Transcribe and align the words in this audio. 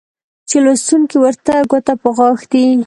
چې 0.49 0.57
لوستونکى 0.65 1.17
ورته 1.19 1.53
ګوته 1.71 1.93
په 2.01 2.09
غاښ 2.17 2.39
دى 2.51 2.65